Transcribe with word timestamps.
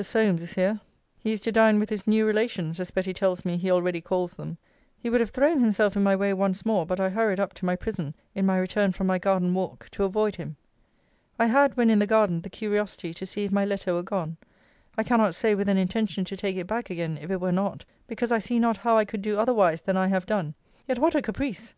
Solmes 0.00 0.44
is 0.44 0.52
here. 0.54 0.78
He 1.18 1.32
is 1.32 1.40
to 1.40 1.50
dine 1.50 1.80
with 1.80 1.90
his 1.90 2.06
new 2.06 2.24
relations, 2.24 2.78
as 2.78 2.92
Betty 2.92 3.12
tells 3.12 3.44
me 3.44 3.56
he 3.56 3.68
already 3.68 4.00
calls 4.00 4.34
them. 4.34 4.56
He 4.96 5.10
would 5.10 5.20
have 5.20 5.30
thrown 5.32 5.58
himself 5.60 5.96
in 5.96 6.04
my 6.04 6.14
way 6.14 6.32
once 6.34 6.64
more: 6.64 6.86
but 6.86 7.00
I 7.00 7.08
hurried 7.08 7.40
up 7.40 7.52
to 7.54 7.64
my 7.66 7.74
prison, 7.74 8.14
in 8.32 8.46
my 8.46 8.58
return 8.58 8.92
from 8.92 9.08
my 9.08 9.18
garden 9.18 9.54
walk, 9.54 9.88
to 9.90 10.04
avoid 10.04 10.36
him. 10.36 10.54
I 11.36 11.46
had, 11.46 11.76
when 11.76 11.90
in 11.90 11.98
the 11.98 12.06
garden, 12.06 12.42
the 12.42 12.48
curiosity 12.48 13.12
to 13.14 13.26
see 13.26 13.42
if 13.42 13.50
my 13.50 13.64
letter 13.64 13.92
were 13.92 14.04
gone: 14.04 14.36
I 14.96 15.02
cannot 15.02 15.34
say 15.34 15.56
with 15.56 15.68
an 15.68 15.78
intention 15.78 16.24
to 16.26 16.36
take 16.36 16.54
it 16.54 16.68
back 16.68 16.90
again 16.90 17.18
if 17.20 17.28
it 17.32 17.40
were 17.40 17.50
not, 17.50 17.84
because 18.06 18.30
I 18.30 18.38
see 18.38 18.60
not 18.60 18.76
how 18.76 18.96
I 18.96 19.04
could 19.04 19.20
do 19.20 19.36
otherwise 19.36 19.80
than 19.80 19.96
I 19.96 20.06
have 20.06 20.26
done; 20.26 20.54
yet, 20.86 21.00
what 21.00 21.16
a 21.16 21.22
caprice! 21.22 21.74